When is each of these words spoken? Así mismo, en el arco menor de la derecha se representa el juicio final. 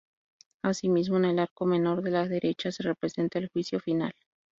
Así 0.63 0.89
mismo, 0.89 1.17
en 1.17 1.25
el 1.25 1.37
arco 1.37 1.67
menor 1.67 2.01
de 2.01 2.09
la 2.09 2.27
derecha 2.27 2.71
se 2.71 2.81
representa 2.81 3.37
el 3.37 3.49
juicio 3.49 3.79
final. 3.79 4.13